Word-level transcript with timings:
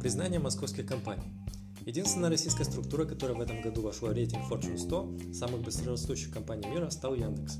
Признание 0.00 0.38
московских 0.38 0.84
компаний. 0.86 1.22
Единственная 1.86 2.28
российская 2.28 2.64
структура, 2.64 3.06
которая 3.06 3.34
в 3.36 3.40
этом 3.40 3.62
году 3.62 3.80
вошла 3.80 4.10
в 4.10 4.12
рейтинг 4.12 4.42
Fortune 4.50 4.76
100 4.76 5.32
самых 5.32 5.62
быстрорастущих 5.62 6.30
компаний 6.30 6.68
мира, 6.68 6.90
стал 6.90 7.14
Яндекс. 7.14 7.58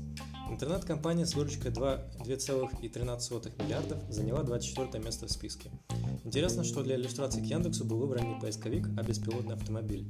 Интернет-компания 0.49 1.25
с 1.25 1.33
выручкой 1.33 1.71
2,13 1.71 3.63
миллиардов 3.63 3.99
заняла 4.09 4.43
24 4.43 5.03
место 5.03 5.27
в 5.27 5.31
списке. 5.31 5.71
Интересно, 6.23 6.63
что 6.63 6.83
для 6.83 6.95
иллюстрации 6.95 7.41
к 7.41 7.45
Яндексу 7.45 7.83
был 7.83 7.97
выбран 7.97 8.27
не 8.27 8.39
поисковик, 8.39 8.87
а 8.97 9.03
беспилотный 9.03 9.55
автомобиль. 9.55 10.05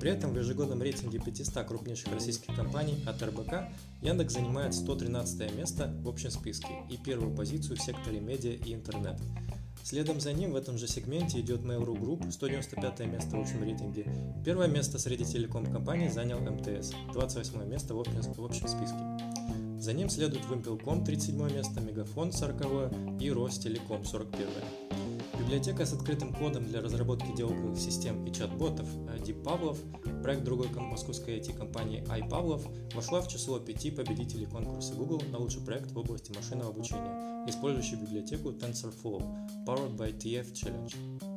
При 0.00 0.10
этом 0.10 0.32
в 0.32 0.38
ежегодном 0.38 0.82
рейтинге 0.82 1.18
500 1.18 1.66
крупнейших 1.66 2.12
российских 2.12 2.54
компаний 2.56 3.02
от 3.06 3.22
РБК 3.22 3.68
Яндекс 4.02 4.34
занимает 4.34 4.74
113 4.74 5.54
место 5.56 5.94
в 6.00 6.08
общем 6.08 6.30
списке 6.30 6.68
и 6.90 6.96
первую 6.96 7.34
позицию 7.34 7.76
в 7.76 7.82
секторе 7.82 8.20
медиа 8.20 8.52
и 8.52 8.74
интернет. 8.74 9.20
Следом 9.82 10.20
за 10.20 10.32
ним 10.32 10.52
в 10.52 10.56
этом 10.56 10.78
же 10.78 10.88
сегменте 10.88 11.38
идет 11.40 11.60
Mail.ru 11.60 11.96
Group, 11.96 12.32
195 12.32 13.00
место 13.06 13.36
в 13.36 13.40
общем 13.40 13.62
рейтинге. 13.62 14.06
Первое 14.44 14.66
место 14.66 14.98
среди 14.98 15.24
телеком-компаний 15.24 16.08
занял 16.08 16.40
МТС, 16.40 16.92
28 17.12 17.64
место 17.68 17.94
в 17.94 18.00
общем, 18.00 18.20
в 18.20 18.44
общем 18.44 18.66
списке. 18.66 19.35
За 19.86 19.92
ним 19.92 20.08
следует 20.08 20.42
Wimpel.com, 20.46 21.04
37 21.04 21.54
место, 21.54 21.80
Мегафон, 21.80 22.32
40 22.32 23.20
и 23.22 23.30
Ростелеком, 23.30 24.04
41 24.04 24.48
Библиотека 25.38 25.86
с 25.86 25.92
открытым 25.92 26.34
кодом 26.34 26.64
для 26.64 26.80
разработки 26.80 27.32
диалоговых 27.36 27.78
систем 27.78 28.26
и 28.26 28.32
чат-ботов 28.32 28.84
Deep 29.24 29.44
Pavlov, 29.44 29.78
проект 30.24 30.42
другой 30.42 30.70
московской 30.70 31.38
IT-компании 31.38 32.02
iPavlov, 32.08 32.96
вошла 32.96 33.20
в 33.20 33.28
число 33.28 33.60
пяти 33.60 33.92
победителей 33.92 34.46
конкурса 34.46 34.92
Google 34.94 35.22
на 35.30 35.38
лучший 35.38 35.62
проект 35.62 35.92
в 35.92 35.98
области 36.00 36.32
машинного 36.32 36.70
обучения, 36.70 37.46
использующий 37.48 37.94
библиотеку 37.94 38.50
TensorFlow, 38.50 39.22
powered 39.68 39.96
by 39.96 40.12
TF 40.18 40.52
Challenge. 40.52 41.35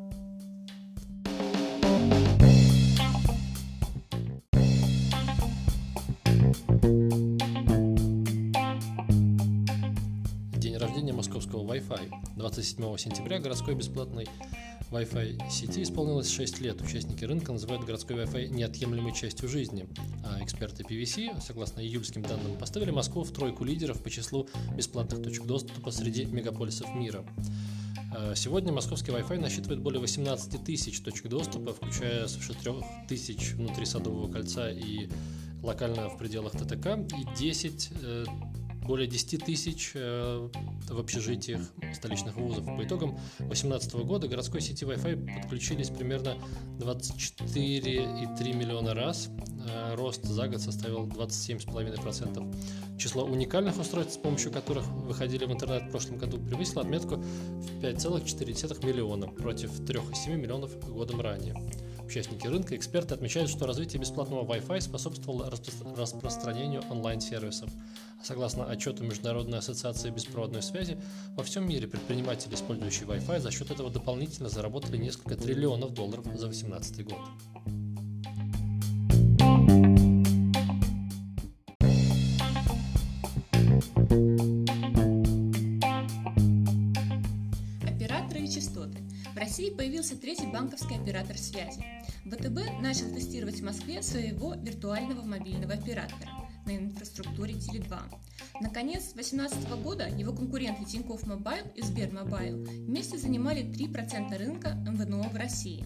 Рождения 10.99 11.15
московского 11.15 11.63
Wi-Fi. 11.63 12.35
27 12.35 12.97
сентября 12.97 13.39
городской 13.39 13.73
бесплатной 13.73 14.27
Wi-Fi 14.91 15.49
сети 15.49 15.81
исполнилось 15.81 16.29
6 16.29 16.59
лет. 16.59 16.81
Участники 16.81 17.23
рынка 17.23 17.53
называют 17.53 17.85
городской 17.85 18.17
Wi-Fi 18.17 18.49
неотъемлемой 18.49 19.13
частью 19.13 19.47
жизни. 19.47 19.87
А 20.25 20.43
эксперты 20.43 20.83
PVC, 20.83 21.39
согласно 21.39 21.79
июльским 21.79 22.21
данным, 22.21 22.57
поставили 22.57 22.91
Москву 22.91 23.23
в 23.23 23.31
тройку 23.31 23.63
лидеров 23.63 24.03
по 24.03 24.09
числу 24.09 24.49
бесплатных 24.75 25.23
точек 25.23 25.45
доступа 25.45 25.89
среди 25.91 26.25
мегаполисов 26.25 26.93
мира. 26.93 27.23
А 28.13 28.35
сегодня 28.35 28.73
московский 28.73 29.11
Wi-Fi 29.11 29.39
насчитывает 29.39 29.79
более 29.79 30.01
18 30.01 30.61
тысяч 30.65 30.99
точек 30.99 31.29
доступа, 31.29 31.71
включая 31.71 32.27
свыше 32.27 32.55
3 32.55 32.73
тысяч 33.07 33.53
внутри 33.53 33.85
Садового 33.85 34.29
кольца 34.29 34.69
и 34.69 35.07
локально 35.63 36.09
в 36.09 36.17
пределах 36.17 36.51
ТТК 36.51 36.99
и 37.17 37.37
10 37.37 37.89
более 38.85 39.07
10 39.07 39.43
тысяч 39.45 39.91
э, 39.93 40.49
в 40.89 40.99
общежитиях 40.99 41.61
столичных 41.93 42.35
вузов. 42.35 42.65
По 42.65 42.83
итогам 42.83 43.11
2018 43.39 43.93
года 44.05 44.27
городской 44.27 44.61
сети 44.61 44.85
Wi-Fi 44.85 45.41
подключились 45.41 45.89
примерно 45.89 46.37
24,3 46.79 48.55
миллиона 48.55 48.93
раз. 48.93 49.29
Э, 49.67 49.95
рост 49.95 50.23
за 50.23 50.47
год 50.47 50.61
составил 50.61 51.07
27,5%. 51.07 52.97
Число 52.97 53.23
уникальных 53.25 53.79
устройств, 53.79 54.15
с 54.15 54.17
помощью 54.17 54.51
которых 54.51 54.87
выходили 54.87 55.45
в 55.45 55.51
интернет 55.51 55.83
в 55.83 55.91
прошлом 55.91 56.17
году, 56.17 56.37
превысило 56.37 56.81
отметку 56.81 57.15
в 57.15 57.81
5,4 57.81 58.85
миллиона 58.85 59.27
против 59.27 59.79
3,7 59.81 60.35
миллионов 60.35 60.77
годом 60.89 61.21
ранее. 61.21 61.55
Участники 62.09 62.47
рынка, 62.47 62.75
эксперты 62.75 63.13
отмечают, 63.13 63.51
что 63.51 63.67
развитие 63.67 64.01
бесплатного 64.01 64.43
Wi-Fi 64.43 64.81
способствовало 64.81 65.47
распро- 65.47 65.95
распространению 65.95 66.81
онлайн-сервисов. 66.89 67.69
Согласно 68.23 68.65
отчету 68.65 69.03
Международной 69.03 69.59
ассоциации 69.59 70.09
беспроводной 70.09 70.63
связи, 70.63 70.97
во 71.35 71.43
всем 71.43 71.69
мире 71.69 71.87
предприниматели, 71.87 72.55
использующие 72.55 73.07
Wi-Fi, 73.07 73.41
за 73.41 73.51
счет 73.51 73.69
этого 73.69 73.91
дополнительно 73.91 74.49
заработали 74.49 74.97
несколько 74.97 75.35
триллионов 75.35 75.93
долларов 75.93 76.25
за 76.25 76.47
2018 76.47 77.05
год. 77.05 77.19
Операторы 83.69 84.28
России 89.59 89.75
появился 89.75 90.15
третий 90.15 90.47
банковский 90.47 90.95
оператор 90.95 91.37
связи. 91.37 91.83
ВТБ 92.23 92.81
начал 92.81 93.13
тестировать 93.13 93.59
в 93.59 93.65
Москве 93.65 94.01
своего 94.01 94.53
виртуального 94.53 95.21
мобильного 95.21 95.73
оператора 95.73 96.29
на 96.65 96.77
инфраструктуре 96.77 97.55
Tele2. 97.55 97.99
Наконец, 98.61 99.09
с 99.09 99.13
2018 99.13 99.83
года 99.83 100.07
его 100.07 100.31
конкуренты 100.31 100.85
Тинькофф 100.85 101.27
Мобайл 101.27 101.65
и 101.75 101.81
Сбермобайл 101.81 102.63
вместе 102.63 103.17
занимали 103.17 103.65
3% 103.65 104.37
рынка 104.37 104.75
MVNO 104.75 105.27
в 105.27 105.35
России. 105.35 105.83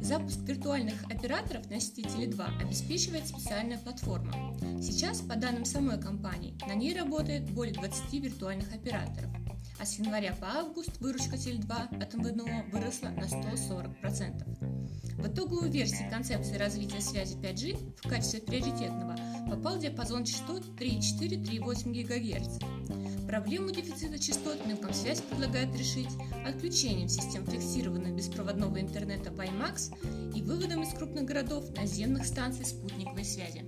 Запуск 0.00 0.38
виртуальных 0.46 1.04
операторов 1.10 1.68
на 1.68 1.78
сети 1.80 2.00
Tele2 2.00 2.62
обеспечивает 2.62 3.28
специальная 3.28 3.76
платформа. 3.76 4.56
Сейчас, 4.80 5.20
по 5.20 5.36
данным 5.36 5.66
самой 5.66 6.00
компании, 6.00 6.56
на 6.66 6.74
ней 6.74 6.98
работает 6.98 7.50
более 7.50 7.74
20 7.74 8.14
виртуальных 8.14 8.72
операторов– 8.72 9.30
с 9.86 10.00
января 10.00 10.34
по 10.40 10.48
август 10.48 10.98
выручка 11.00 11.36
Теле2 11.36 12.02
от 12.02 12.14
МВНО 12.14 12.64
выросла 12.72 13.10
на 13.10 13.22
140%. 13.22 15.16
В 15.16 15.28
итоговую 15.28 15.70
версию 15.70 16.10
концепции 16.10 16.56
развития 16.56 17.00
связи 17.00 17.36
5G 17.36 17.94
в 18.02 18.08
качестве 18.08 18.40
приоритетного 18.40 19.16
попал 19.48 19.78
диапазон 19.78 20.24
частот 20.24 20.64
3,4-3,8 20.80 22.02
ГГц. 22.02 23.26
Проблему 23.28 23.70
дефицита 23.70 24.18
частот 24.18 24.66
Мелкомсвязь 24.66 25.20
предлагает 25.20 25.74
решить 25.76 26.10
отключением 26.44 27.08
систем 27.08 27.46
фиксированного 27.46 28.16
беспроводного 28.16 28.80
интернета 28.80 29.30
WiMAX 29.30 30.34
и 30.34 30.42
выводом 30.42 30.82
из 30.82 30.94
крупных 30.94 31.24
городов 31.24 31.64
наземных 31.76 32.26
станций 32.26 32.66
спутниковой 32.66 33.24
связи. 33.24 33.64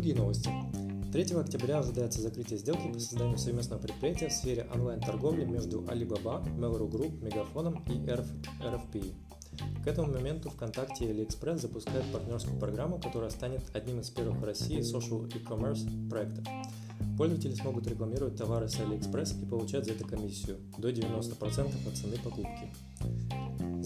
Другие 0.00 0.16
новости. 0.16 0.48
3 1.12 1.22
октября 1.38 1.80
ожидается 1.80 2.22
закрытие 2.22 2.58
сделки 2.58 2.90
по 2.90 2.98
созданию 2.98 3.36
совместного 3.36 3.82
предприятия 3.82 4.28
в 4.28 4.32
сфере 4.32 4.66
онлайн-торговли 4.74 5.44
между 5.44 5.82
Alibaba, 5.82 6.42
Mail.ru 6.56 6.90
Group, 6.90 7.22
Мегафоном 7.22 7.84
и 7.86 7.98
RFP. 7.98 9.12
К 9.84 9.86
этому 9.86 10.10
моменту 10.10 10.48
ВКонтакте 10.48 11.04
и 11.04 11.12
AliExpress 11.12 11.58
запускают 11.58 12.10
партнерскую 12.12 12.58
программу, 12.58 12.98
которая 12.98 13.28
станет 13.28 13.60
одним 13.74 14.00
из 14.00 14.08
первых 14.08 14.38
в 14.38 14.44
России 14.44 14.78
social 14.78 15.30
e-commerce 15.34 16.08
проектов. 16.08 16.46
Пользователи 17.18 17.52
смогут 17.52 17.86
рекламировать 17.86 18.36
товары 18.36 18.70
с 18.70 18.76
AliExpress 18.76 19.42
и 19.42 19.44
получать 19.44 19.84
за 19.84 19.92
это 19.92 20.04
комиссию 20.04 20.56
до 20.78 20.88
90% 20.88 21.88
от 21.88 21.94
цены 21.94 22.16
покупки. 22.24 22.72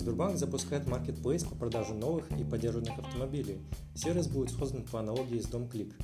Сбербанк 0.05 0.37
запускает 0.37 0.87
маркетплейс 0.87 1.45
по 1.45 1.55
продаже 1.55 1.95
новых 1.95 2.31
и 2.39 2.45
поддержанных 2.45 2.99
автомобилей. 2.99 3.63
Сервис 3.95 4.27
будет 4.27 4.51
создан 4.51 4.85
по 4.85 5.01
аналогии 5.01 5.41
с 5.41 5.47
DomClick. 5.47 5.95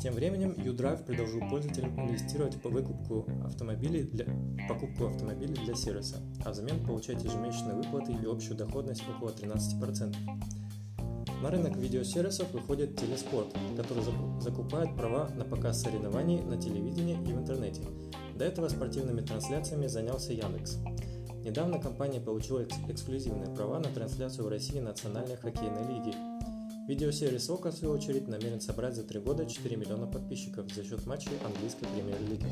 Тем 0.00 0.14
временем 0.14 0.52
UDrive 0.52 1.04
предложил 1.04 1.40
пользователям 1.50 1.98
инвестировать 2.00 2.54
в 2.54 2.68
выкупку 2.68 3.26
автомобилей 3.44 4.04
для, 4.04 4.26
покупку 4.68 5.06
автомобилей 5.06 5.56
для 5.64 5.74
сервиса, 5.74 6.18
а 6.44 6.52
взамен 6.52 6.86
получать 6.86 7.24
ежемесячные 7.24 7.74
выплаты 7.74 8.12
и 8.12 8.26
общую 8.26 8.56
доходность 8.56 9.02
около 9.08 9.30
13%. 9.30 10.14
На 11.42 11.50
рынок 11.50 11.76
видеосервисов 11.76 12.52
выходит 12.52 12.96
Телеспорт, 12.96 13.56
который 13.76 14.04
закупает 14.40 14.94
права 14.94 15.30
на 15.34 15.44
показ 15.44 15.82
соревнований 15.82 16.42
на 16.42 16.60
телевидении 16.62 17.14
и 17.28 17.32
в 17.32 17.38
интернете. 17.38 17.82
До 18.36 18.44
этого 18.44 18.68
спортивными 18.68 19.20
трансляциями 19.20 19.88
занялся 19.88 20.32
Яндекс. 20.32 20.78
Недавно 21.48 21.78
компания 21.78 22.20
получила 22.20 22.62
эксклюзивные 22.90 23.48
права 23.54 23.78
на 23.78 23.88
трансляцию 23.88 24.44
в 24.44 24.48
России 24.50 24.80
Национальной 24.80 25.36
хоккейной 25.36 25.88
лиги. 25.88 26.14
Видеосервис 26.86 27.48
ОКО, 27.48 27.70
в 27.70 27.74
свою 27.74 27.94
очередь, 27.94 28.28
намерен 28.28 28.60
собрать 28.60 28.94
за 28.94 29.02
три 29.02 29.18
года 29.18 29.46
4 29.46 29.74
миллиона 29.76 30.06
подписчиков 30.06 30.70
за 30.70 30.84
счет 30.84 31.06
матчей 31.06 31.30
английской 31.42 31.86
премьер-лиги. 31.86 32.44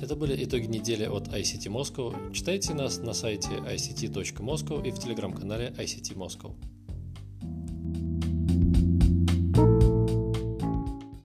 Это 0.00 0.14
были 0.14 0.44
итоги 0.44 0.66
недели 0.66 1.06
от 1.06 1.26
ICT 1.26 1.66
Moscow. 1.66 2.32
Читайте 2.32 2.74
нас 2.74 2.98
на 2.98 3.12
сайте 3.12 3.50
ict.moscow 3.54 4.86
и 4.86 4.92
в 4.92 5.00
телеграм-канале 5.00 5.74
ICT 5.76 6.14
Moscow. 6.14 6.54